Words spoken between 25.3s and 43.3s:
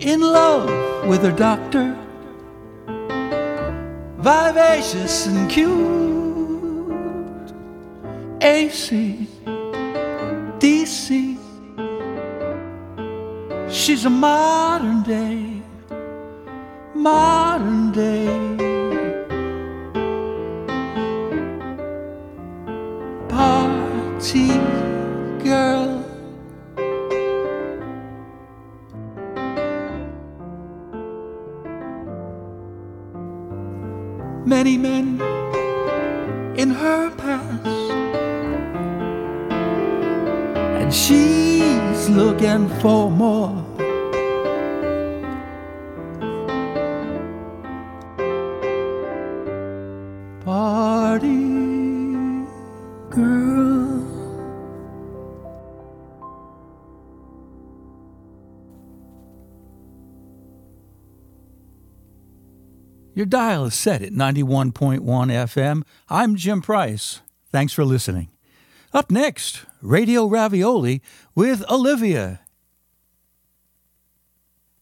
girl. Many men in her past. And she's looking for